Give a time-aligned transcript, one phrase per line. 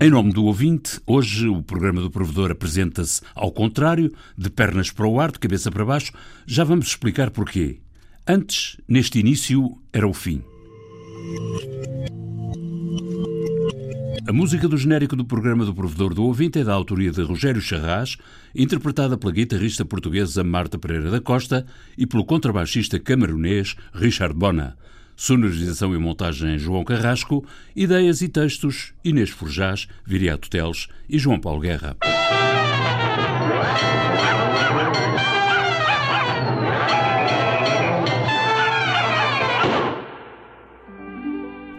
[0.00, 5.08] Em nome do ouvinte, hoje o programa do provedor apresenta-se ao contrário, de pernas para
[5.08, 6.12] o ar, de cabeça para baixo.
[6.46, 7.80] Já vamos explicar porquê.
[8.24, 10.40] Antes, neste início, era o fim.
[14.28, 17.60] A música do genérico do programa do provedor do ouvinte é da autoria de Rogério
[17.60, 18.16] Charras,
[18.54, 24.76] interpretada pela guitarrista portuguesa Marta Pereira da Costa e pelo contrabaixista camerunês Richard Bona
[25.18, 27.44] sonorização e montagem João Carrasco,
[27.74, 31.96] ideias e textos Inês Forjás, Viriato Teles e João Paulo Guerra.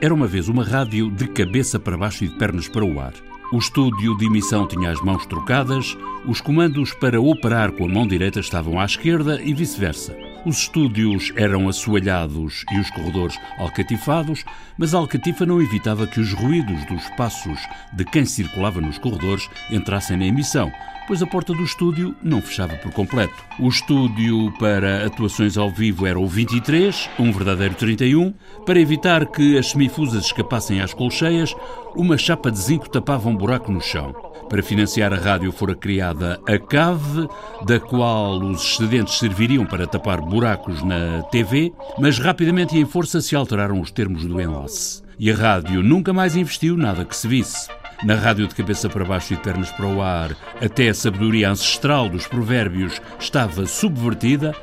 [0.01, 3.13] Era uma vez uma rádio de cabeça para baixo e de pernas para o ar.
[3.53, 5.97] O estúdio de emissão tinha as mãos trocadas,
[6.27, 10.28] os comandos para operar com a mão direita estavam à esquerda e vice-versa.
[10.49, 14.43] Os estúdios eram assoalhados e os corredores alcatifados,
[14.79, 17.59] mas a alcatifa não evitava que os ruídos dos passos
[17.93, 20.71] de quem circulava nos corredores entrassem na emissão,
[21.07, 23.45] pois a porta do estúdio não fechava por completo.
[23.59, 28.33] O estúdio para atuações ao vivo era o 23, um verdadeiro 31.
[28.65, 31.55] Para evitar que as semifusas escapassem às colcheias,
[31.95, 34.15] uma chapa de zinco tapava um buraco no chão.
[34.49, 37.29] Para financiar a rádio fora criada a CAVE,
[37.67, 43.21] da qual os excedentes serviriam para tapar buracos na TV, mas rapidamente e em força
[43.21, 45.03] se alteraram os termos do enlace.
[45.19, 47.69] E a rádio nunca mais investiu nada que se visse.
[48.03, 52.09] Na rádio de cabeça para baixo e pernas para o ar, até a sabedoria ancestral
[52.09, 54.55] dos provérbios estava subvertida,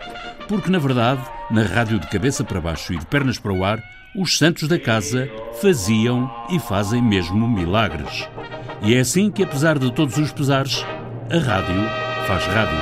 [0.49, 3.79] porque na verdade, na rádio de cabeça para baixo e de pernas para o ar,
[4.17, 5.29] os santos da casa
[5.61, 8.27] faziam e fazem mesmo milagres.
[8.83, 10.85] E é assim que, apesar de todos os pesares,
[11.31, 11.83] a rádio
[12.27, 12.79] faz rádio.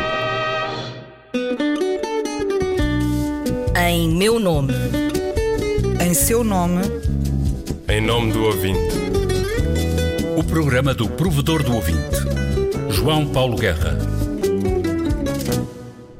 [3.76, 4.74] Em meu nome.
[6.00, 6.82] Em seu nome.
[7.88, 8.94] Em nome do ouvinte.
[10.36, 12.16] O programa do provedor do ouvinte.
[12.90, 13.98] João Paulo Guerra.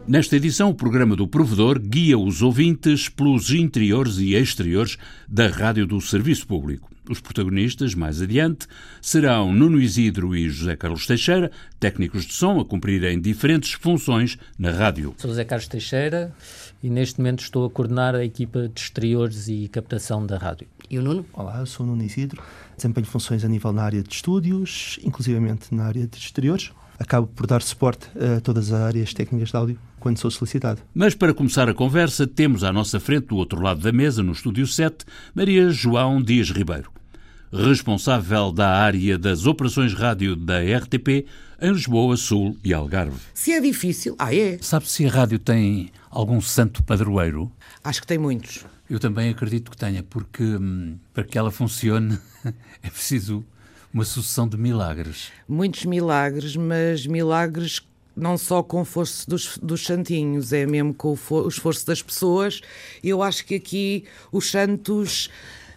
[0.07, 5.87] Nesta edição, o programa do provedor guia os ouvintes pelos interiores e exteriores da rádio
[5.87, 6.91] do Serviço Público.
[7.09, 8.67] Os protagonistas, mais adiante,
[9.01, 11.51] serão Nuno Isidro e José Carlos Teixeira,
[11.81, 15.15] técnicos de som a cumprirem diferentes funções na rádio.
[15.17, 16.35] Sou José Carlos Teixeira
[16.83, 20.67] e neste momento estou a coordenar a equipa de exteriores e captação da rádio.
[20.91, 21.25] E o Nuno?
[21.33, 22.43] Olá, eu sou o Nuno Isidro,
[22.77, 26.73] desempenho funções a nível na área de estúdios, inclusivamente na área de exteriores.
[26.99, 30.83] Acabo por dar suporte a todas as áreas técnicas de áudio quando sou solicitado.
[30.95, 34.33] Mas para começar a conversa, temos à nossa frente, do outro lado da mesa, no
[34.33, 36.93] Estúdio 7, Maria João Dias Ribeiro,
[37.51, 41.25] responsável da área das operações rádio da RTP
[41.59, 43.17] em Lisboa, Sul e Algarve.
[43.33, 44.59] Se é difícil, ah, é.
[44.61, 47.51] Sabe se a rádio tem algum santo padroeiro?
[47.83, 48.67] Acho que tem muitos.
[48.91, 52.19] Eu também acredito que tenha, porque hum, para que ela funcione
[52.83, 53.43] é preciso
[53.91, 55.33] uma sucessão de milagres.
[55.49, 57.81] Muitos milagres, mas milagres
[58.17, 62.61] não só com o esforço dos, dos santinhos, é mesmo com o, esforço das pessoas.
[63.03, 65.29] Eu acho que aqui os santos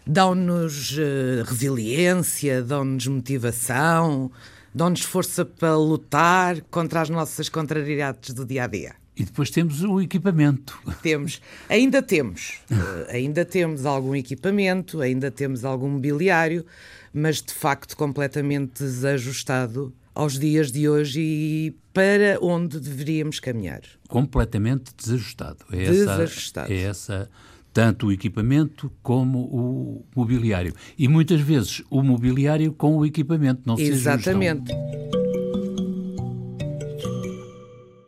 [0.05, 4.31] dão-nos uh, resiliência, dão-nos motivação,
[4.73, 8.95] dão-nos força para lutar contra as nossas contrariedades do dia a dia.
[9.15, 10.79] E depois temos o equipamento.
[11.01, 16.63] Temos, ainda temos, uh, ainda temos algum equipamento, ainda temos algum mobiliário,
[17.11, 23.81] mas de facto completamente desajustado aos dias de hoje e para onde deveríamos caminhar.
[24.07, 25.65] Completamente desajustado.
[25.71, 26.71] É desajustado.
[26.71, 27.29] Essa, é essa
[27.73, 30.75] tanto o equipamento como o mobiliário.
[30.95, 34.67] E muitas vezes o mobiliário com o equipamento não Exatamente.
[34.67, 35.17] se ajustam.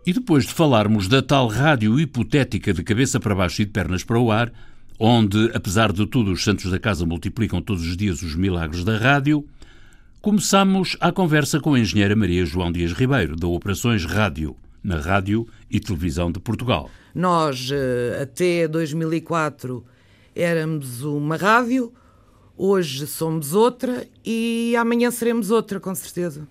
[0.06, 4.04] E depois de falarmos da tal rádio hipotética de cabeça para baixo e de pernas
[4.04, 4.54] para o ar,
[5.00, 9.00] onde, apesar de tudo, os santos da casa multiplicam todos os dias os milagres da
[9.00, 9.44] rádio,
[10.22, 14.54] Começamos a conversa com a engenheira Maria João Dias Ribeiro, da Operações Rádio,
[14.84, 16.90] na Rádio e Televisão de Portugal.
[17.16, 19.82] Nós, eh, até 2004,
[20.36, 21.94] éramos uma rádio,
[22.58, 26.46] hoje somos outra e amanhã seremos outra, com certeza.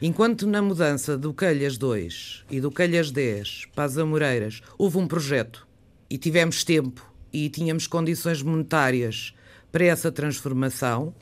[0.00, 5.06] Enquanto na mudança do Calhas 2 e do Calhas 10 para as Amoreiras houve um
[5.06, 5.68] projeto
[6.08, 9.34] e tivemos tempo e tínhamos condições monetárias
[9.70, 11.14] para essa transformação,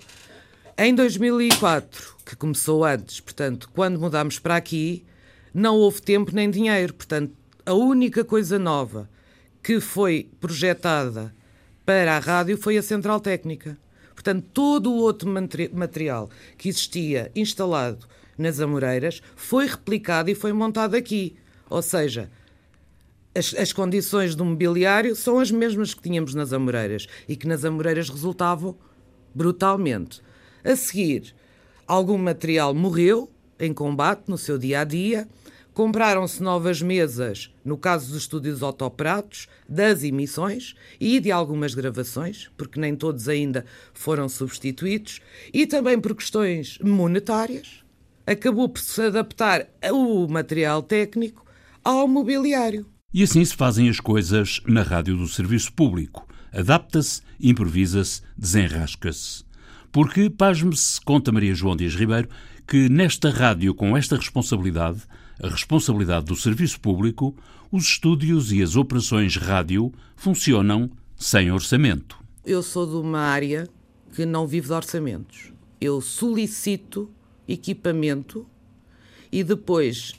[0.83, 5.05] em 2004, que começou antes, portanto, quando mudámos para aqui,
[5.53, 6.95] não houve tempo nem dinheiro.
[6.95, 7.35] Portanto,
[7.67, 9.07] a única coisa nova
[9.63, 11.35] que foi projetada
[11.85, 13.77] para a rádio foi a central técnica.
[14.15, 15.29] Portanto, todo o outro
[15.71, 18.07] material que existia instalado
[18.39, 21.37] nas Amoreiras foi replicado e foi montado aqui.
[21.69, 22.31] Ou seja,
[23.35, 27.67] as, as, condições do mobiliário são as mesmas que tínhamos nas Amoreiras e que nas
[27.67, 28.75] Amoreiras resultavam
[29.35, 30.23] brutalmente.
[30.65, 31.35] A seguir,
[31.87, 35.29] algum material morreu em combate no seu dia a dia.
[35.73, 42.79] Compraram-se novas mesas, no caso dos estúdios autooperados, das emissões e de algumas gravações, porque
[42.79, 43.65] nem todos ainda
[43.95, 45.21] foram substituídos,
[45.55, 47.85] e também por questões monetárias.
[48.27, 51.47] Acabou por se adaptar o material técnico
[51.85, 52.85] ao mobiliário.
[53.15, 56.29] E assim se fazem as coisas na rádio do serviço público.
[56.53, 59.45] Adapta-se, improvisa-se, desenrasca-se.
[59.93, 62.29] Porque, pasme-se, conta Maria João Dias Ribeiro,
[62.67, 65.03] que nesta rádio com esta responsabilidade,
[65.43, 67.35] a responsabilidade do serviço público,
[67.73, 72.19] os estúdios e as operações rádio funcionam sem orçamento.
[72.45, 73.69] Eu sou de uma área
[74.15, 75.53] que não vive de orçamentos.
[75.81, 77.11] Eu solicito
[77.49, 78.47] equipamento
[79.33, 80.15] e depois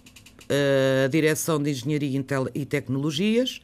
[0.49, 3.61] a Direção de Engenharia e Tecnologias,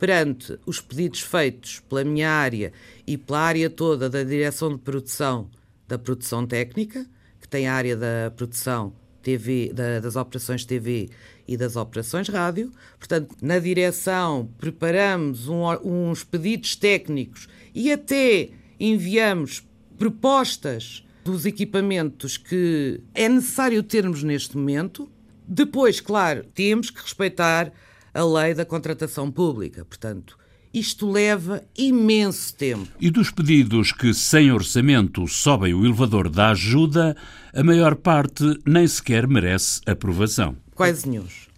[0.00, 2.72] perante os pedidos feitos pela minha área
[3.06, 5.48] e pela área toda da Direção de Produção
[5.86, 7.06] da Produção Técnica,
[7.40, 8.92] que tem a área da produção
[9.22, 11.10] TV, da, das operações TV
[11.46, 12.72] e das operações rádio.
[12.98, 18.48] Portanto, na direção preparamos um, uns pedidos técnicos e até
[18.78, 19.62] enviamos
[19.98, 25.10] propostas dos equipamentos que é necessário termos neste momento
[25.52, 27.72] depois, claro, temos que respeitar
[28.12, 29.84] a lei da contratação pública.
[29.84, 30.38] Portanto,
[30.72, 32.88] isto leva imenso tempo.
[33.00, 37.16] E dos pedidos que, sem orçamento, sobem o elevador da ajuda,
[37.52, 40.56] a maior parte nem sequer merece aprovação.
[40.74, 41.48] Quais nenhums.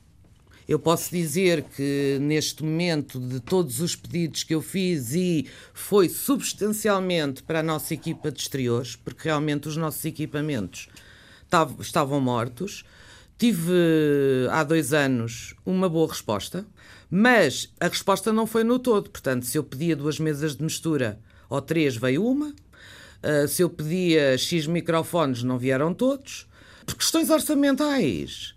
[0.66, 6.08] Eu posso dizer que neste momento, de todos os pedidos que eu fiz, e foi
[6.08, 10.88] substancialmente para a nossa equipa de exteriores, porque realmente os nossos equipamentos
[11.80, 12.84] estavam mortos,
[13.38, 13.72] Tive
[14.50, 16.64] há dois anos uma boa resposta,
[17.10, 19.10] mas a resposta não foi no todo.
[19.10, 21.18] Portanto, se eu pedia duas mesas de mistura
[21.48, 22.48] ou três, veio uma.
[22.48, 26.48] Uh, se eu pedia X microfones, não vieram todos.
[26.86, 28.54] Por questões orçamentais.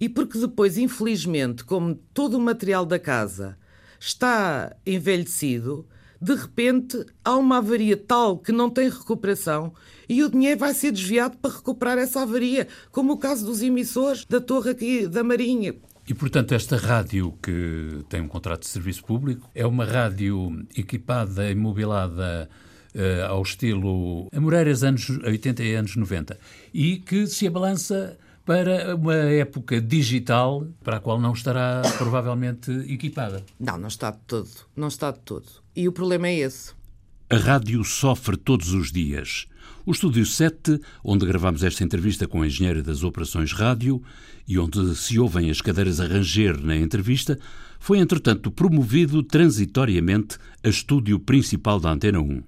[0.00, 3.56] E porque depois, infelizmente, como todo o material da casa
[3.98, 5.86] está envelhecido,
[6.24, 9.74] de repente há uma avaria tal que não tem recuperação
[10.08, 14.24] e o dinheiro vai ser desviado para recuperar essa avaria, como o caso dos emissores
[14.24, 15.74] da torre aqui da Marinha.
[16.08, 21.50] E, portanto, esta rádio que tem um contrato de serviço público é uma rádio equipada
[21.50, 22.48] e mobilada
[22.94, 26.38] uh, ao estilo Amoreiras anos 80 e anos 90
[26.72, 33.44] e que se abalança para uma época digital para a qual não estará provavelmente equipada.
[33.58, 34.48] Não, não está de todo.
[34.76, 35.46] Não está de todo.
[35.74, 36.72] E o problema é esse.
[37.30, 39.46] A rádio sofre todos os dias.
[39.86, 44.02] O Estúdio 7, onde gravamos esta entrevista com a engenheira das operações rádio
[44.46, 47.38] e onde se ouvem as cadeiras a ranger na entrevista,
[47.78, 52.42] foi entretanto promovido transitoriamente a estúdio principal da Antena 1.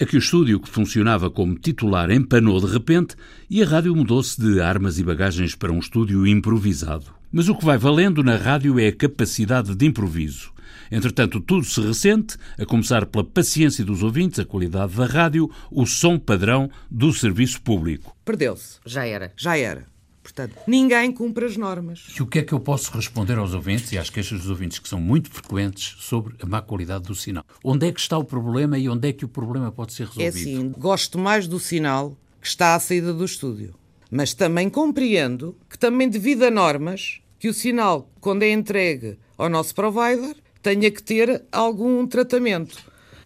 [0.00, 3.16] Aqui o estúdio, que funcionava como titular, empanou de repente
[3.50, 7.06] e a rádio mudou-se de armas e bagagens para um estúdio improvisado.
[7.32, 10.52] Mas o que vai valendo na rádio é a capacidade de improviso.
[10.88, 15.84] Entretanto, tudo se ressente, a começar pela paciência dos ouvintes, a qualidade da rádio, o
[15.84, 18.16] som padrão do serviço público.
[18.24, 18.78] Perdeu-se.
[18.86, 19.32] Já era.
[19.36, 19.97] Já era.
[20.28, 22.08] Portanto, ninguém cumpre as normas.
[22.14, 24.78] E o que é que eu posso responder aos ouvintes e às queixas dos ouvintes,
[24.78, 27.44] que são muito frequentes, sobre a má qualidade do sinal?
[27.64, 30.26] Onde é que está o problema e onde é que o problema pode ser resolvido?
[30.26, 33.74] É assim, gosto mais do sinal que está à saída do estúdio.
[34.10, 39.48] Mas também compreendo que, também devido a normas, que o sinal, quando é entregue ao
[39.48, 42.76] nosso provider, tenha que ter algum tratamento.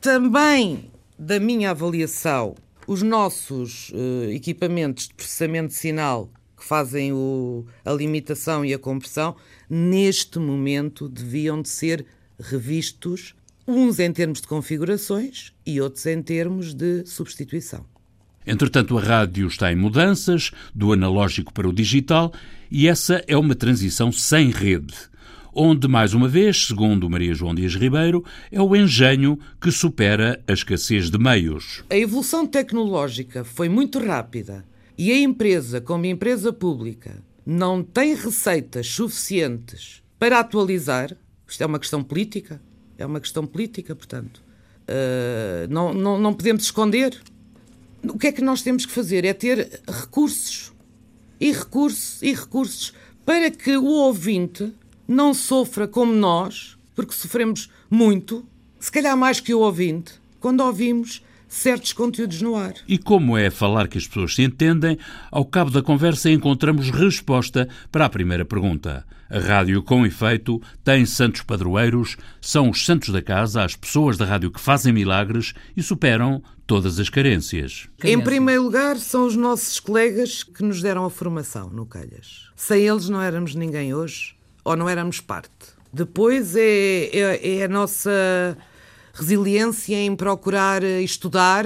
[0.00, 2.54] Também, da minha avaliação,
[2.86, 6.30] os nossos uh, equipamentos de processamento de sinal
[6.62, 9.34] que fazem o, a limitação e a compressão,
[9.68, 12.06] neste momento deviam de ser
[12.38, 13.34] revistos,
[13.66, 17.84] uns em termos de configurações e outros em termos de substituição.
[18.46, 22.32] Entretanto, a rádio está em mudanças, do analógico para o digital,
[22.70, 24.94] e essa é uma transição sem rede
[25.54, 30.52] onde, mais uma vez, segundo Maria João Dias Ribeiro, é o engenho que supera a
[30.54, 31.84] escassez de meios.
[31.90, 34.64] A evolução tecnológica foi muito rápida
[35.02, 41.80] e a empresa, como empresa pública, não tem receitas suficientes para atualizar, isto é uma
[41.80, 42.62] questão política,
[42.96, 44.40] é uma questão política, portanto,
[44.82, 47.20] uh, não, não, não podemos esconder.
[48.04, 49.24] O que é que nós temos que fazer?
[49.24, 50.72] É ter recursos
[51.40, 52.94] e recursos e recursos
[53.26, 54.72] para que o ouvinte
[55.08, 58.46] não sofra como nós, porque sofremos muito,
[58.78, 62.72] se calhar mais que o ouvinte, quando ouvimos certos conteúdos no ar.
[62.88, 64.98] E como é falar que as pessoas se entendem,
[65.30, 69.04] ao cabo da conversa encontramos resposta para a primeira pergunta.
[69.28, 74.24] A rádio, com efeito, tem santos padroeiros, são os santos da casa, as pessoas da
[74.24, 77.86] rádio que fazem milagres e superam todas as carências.
[78.02, 82.50] Em primeiro lugar, são os nossos colegas que nos deram a formação no Calhas.
[82.56, 85.50] Sem eles não éramos ninguém hoje, ou não éramos parte.
[85.92, 88.56] Depois é, é, é a nossa
[89.12, 91.64] resiliência em procurar eh, estudar,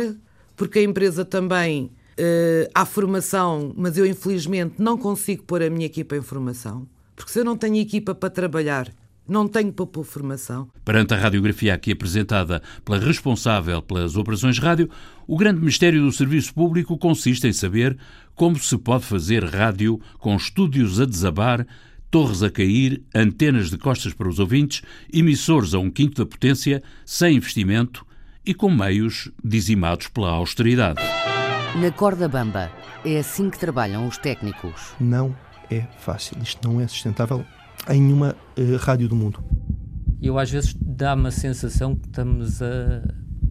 [0.57, 1.85] porque a empresa também
[2.19, 7.31] uh, há formação, mas eu infelizmente não consigo pôr a minha equipa em formação, porque
[7.31, 8.91] se eu não tenho equipa para trabalhar,
[9.29, 10.69] não tenho para pôr formação.
[10.85, 14.89] Perante a radiografia aqui apresentada pela responsável pelas operações rádio,
[15.27, 17.99] o grande mistério do serviço público consiste em saber
[18.35, 21.67] como se pode fazer rádio com estúdios a desabar
[22.11, 24.83] torres a cair, antenas de costas para os ouvintes,
[25.13, 28.07] emissores a um quinto da potência, sem investimento
[28.45, 31.01] e com meios dizimados pela austeridade.
[31.81, 32.71] Na corda bamba,
[33.05, 34.95] é assim que trabalham os técnicos.
[34.99, 35.37] Não
[35.71, 36.37] é fácil.
[36.43, 37.45] Isto não é sustentável
[37.89, 39.43] em nenhuma uh, rádio do mundo.
[40.23, 43.03] Eu às vezes dá-me a sensação que estamos a,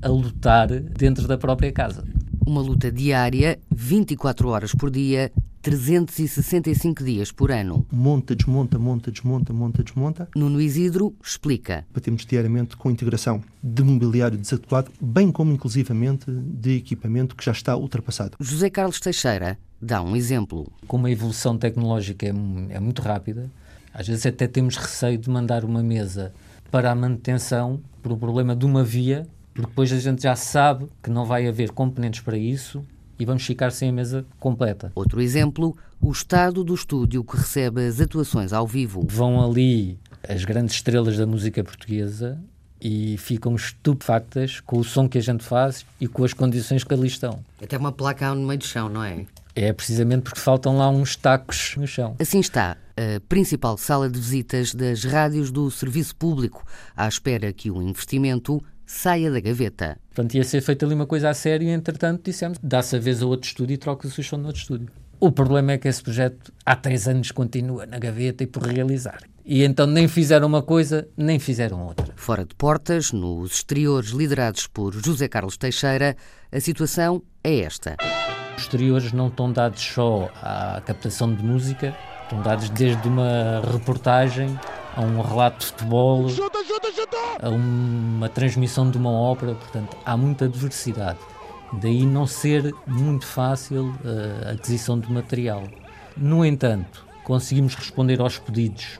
[0.01, 2.03] a lutar dentro da própria casa.
[2.45, 5.31] Uma luta diária, 24 horas por dia,
[5.65, 7.87] 365 dias por ano.
[7.91, 10.29] Monta, desmonta, monta, desmonta, monta, desmonta.
[10.35, 11.83] Nuno Isidro explica.
[11.91, 17.75] Batemos diariamente com integração de mobiliário desatuado, bem como inclusivamente de equipamento que já está
[17.75, 18.37] ultrapassado.
[18.39, 20.71] José Carlos Teixeira dá um exemplo.
[20.85, 22.29] Como a evolução tecnológica é,
[22.69, 23.49] é muito rápida,
[23.91, 26.31] às vezes até temos receio de mandar uma mesa
[26.69, 30.85] para a manutenção por o problema de uma via, porque depois a gente já sabe
[31.01, 32.85] que não vai haver componentes para isso
[33.19, 34.91] e vamos ficar sem a mesa completa.
[34.95, 39.05] Outro exemplo, o estado do estúdio que recebe as atuações ao vivo.
[39.09, 42.39] Vão ali as grandes estrelas da música portuguesa
[42.81, 46.93] e ficam estupefactas com o som que a gente faz e com as condições que
[46.93, 47.43] ali estão.
[47.61, 49.25] Até uma placa no meio do chão, não é?
[49.55, 52.15] É precisamente porque faltam lá uns tacos no chão.
[52.19, 56.63] Assim está a principal sala de visitas das rádios do serviço público,
[56.95, 59.97] à espera que o investimento saia da gaveta.
[60.13, 63.21] Portanto, ia ser feita ali uma coisa a sério e, entretanto, dissemos, dá-se a vez
[63.21, 64.87] a outro estúdio e troca-se o som no outro estúdio.
[65.19, 69.19] O problema é que esse projeto há três anos continua na gaveta e por realizar.
[69.45, 72.13] E então nem fizeram uma coisa, nem fizeram outra.
[72.15, 76.17] Fora de portas, nos exteriores liderados por José Carlos Teixeira,
[76.51, 77.95] a situação é esta.
[78.57, 81.95] Os exteriores não estão dados só à captação de música,
[82.35, 84.59] estão dados desde uma reportagem
[84.95, 86.25] a um relato de futebol,
[87.41, 91.19] a uma transmissão de uma ópera, portanto, há muita diversidade.
[91.73, 95.63] Daí não ser muito fácil uh, a aquisição de material.
[96.15, 98.99] No entanto, conseguimos responder aos pedidos,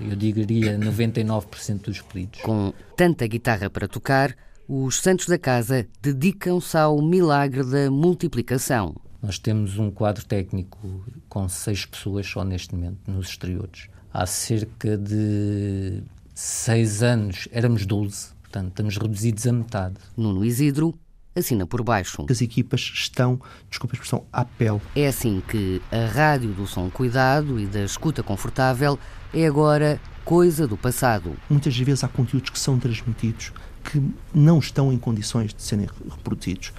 [0.00, 2.40] eu diria 99% dos pedidos.
[2.42, 4.36] Com tanta guitarra para tocar,
[4.68, 8.94] os santos da casa dedicam-se ao milagre da multiplicação.
[9.24, 14.96] Nós temos um quadro técnico com seis pessoas só neste momento nos exteriores há cerca
[14.96, 19.96] de seis anos éramos 12, portanto estamos reduzidos a metade.
[20.16, 20.96] Nuno Isidro
[21.34, 22.24] assina por baixo.
[22.30, 24.80] As equipas estão, desculpa a expressão, à pele.
[24.94, 28.96] É assim que a rádio do som cuidado e da escuta confortável
[29.32, 31.36] é agora coisa do passado.
[31.50, 33.52] Muitas vezes há conteúdos que são transmitidos
[33.82, 34.00] que
[34.32, 36.72] não estão em condições de serem reproduzidos.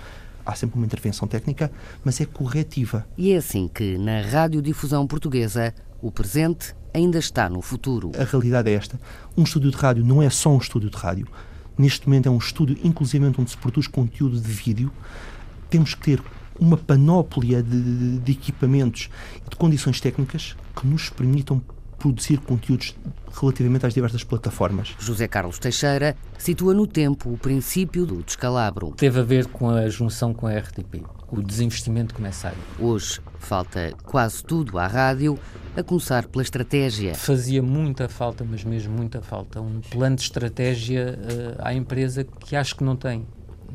[0.46, 1.72] Há sempre uma intervenção técnica,
[2.04, 3.06] mas é corretiva.
[3.18, 8.12] E é assim que, na radiodifusão portuguesa, o presente ainda está no futuro.
[8.18, 9.00] A realidade é esta.
[9.36, 11.28] Um estúdio de rádio não é só um estúdio de rádio.
[11.78, 14.92] Neste momento é um estúdio, inclusivamente, onde se produz conteúdo de vídeo.
[15.70, 16.24] Temos que ter
[16.60, 19.10] uma panóplia de, de equipamentos
[19.46, 21.62] e de condições técnicas que nos permitam
[21.98, 22.96] produzir conteúdos
[23.42, 24.96] relativamente às diversas plataformas.
[25.00, 28.92] José Carlos Teixeira situa no tempo o princípio do descalabro.
[28.92, 31.04] Teve a ver com a junção com a RTP.
[31.30, 32.58] O desinvestimento começa aí.
[32.80, 35.38] Hoje falta quase tudo à rádio,
[35.75, 37.14] a começar pela estratégia.
[37.16, 42.56] Fazia muita falta, mas mesmo muita falta, um plano de estratégia uh, à empresa que
[42.56, 43.25] acho que não tem.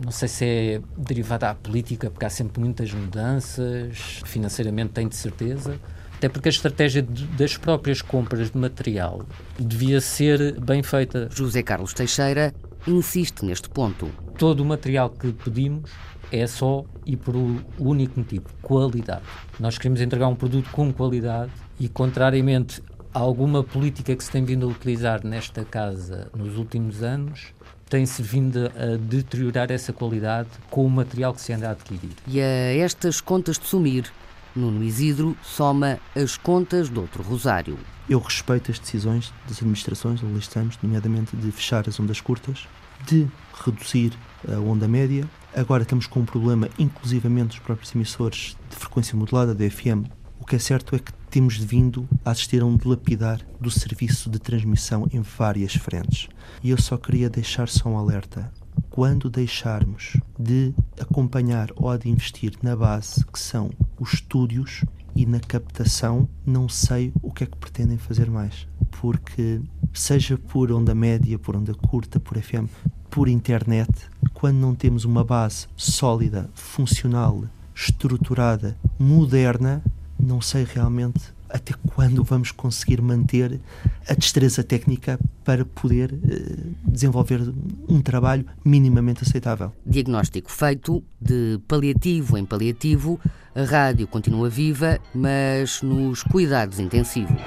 [0.02, 5.16] Não sei se é derivado à política, porque há sempre muitas mudanças, financeiramente tem de
[5.16, 5.78] certeza
[6.20, 9.22] até porque a estratégia de, das próprias compras de material
[9.58, 11.30] devia ser bem feita.
[11.32, 12.52] José Carlos Teixeira
[12.86, 14.10] insiste neste ponto.
[14.36, 15.90] Todo o material que pedimos
[16.30, 17.34] é só e por
[17.78, 19.22] único motivo: qualidade.
[19.58, 22.82] Nós queremos entregar um produto com qualidade e, contrariamente
[23.14, 27.46] a alguma política que se tem vindo a utilizar nesta casa nos últimos anos,
[27.88, 32.12] tem-se vindo a deteriorar essa qualidade com o material que se anda a adquirir.
[32.26, 34.12] E a estas contas de sumir,
[34.54, 37.78] Nuno Isidro soma as contas do outro Rosário.
[38.08, 42.66] Eu respeito as decisões das administrações onde estamos, nomeadamente de fechar as ondas curtas,
[43.06, 43.28] de
[43.64, 44.12] reduzir
[44.48, 45.28] a onda média.
[45.54, 50.10] Agora estamos com um problema, inclusivamente dos próprios emissores de frequência modulada, da FM.
[50.38, 54.28] O que é certo é que temos vindo a assistir a um dilapidar do serviço
[54.28, 56.28] de transmissão em várias frentes.
[56.62, 58.50] E eu só queria deixar só um alerta.
[58.88, 65.38] Quando deixarmos de acompanhar ou de investir na base, que são os estúdios, e na
[65.38, 68.66] captação, não sei o que é que pretendem fazer mais.
[69.00, 69.60] Porque,
[69.92, 72.66] seja por onda média, por onda curta, por FM,
[73.10, 73.92] por internet,
[74.32, 79.82] quando não temos uma base sólida, funcional, estruturada, moderna,
[80.18, 83.60] não sei realmente até quando vamos conseguir manter
[84.08, 87.40] a destreza técnica para poder uh, desenvolver
[87.88, 89.72] um trabalho minimamente aceitável.
[89.84, 93.18] Diagnóstico feito de paliativo em paliativo,
[93.54, 97.40] a rádio continua viva, mas nos cuidados intensivos.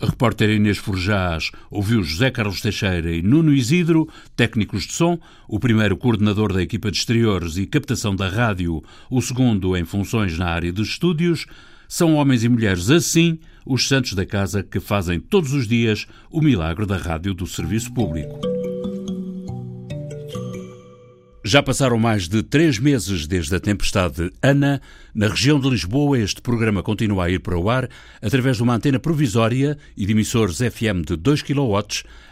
[0.00, 5.60] A repórter Inês Forjás ouviu José Carlos Teixeira e Nuno Isidro, técnicos de som, o
[5.60, 10.46] primeiro coordenador da equipa de exteriores e captação da rádio, o segundo em funções na
[10.46, 11.44] área dos estúdios.
[11.86, 16.40] São homens e mulheres assim os santos da casa que fazem todos os dias o
[16.40, 18.49] milagre da rádio do serviço público.
[21.42, 24.80] Já passaram mais de três meses desde a tempestade Ana.
[25.14, 27.88] Na região de Lisboa, este programa continua a ir para o ar
[28.20, 31.78] através de uma antena provisória e de emissores FM de 2 kW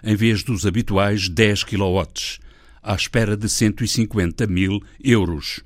[0.05, 2.03] em vez dos habituais 10 kW,
[2.83, 5.61] à espera de 150 mil euros.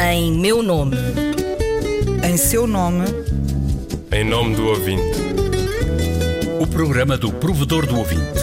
[0.00, 0.96] Em meu nome.
[2.26, 3.04] Em seu nome.
[4.10, 5.18] Em nome do ouvinte.
[6.58, 8.40] O programa do provedor do ouvinte.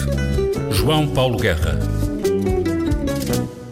[0.70, 1.93] João Paulo Guerra.
[3.26, 3.63] Thank you.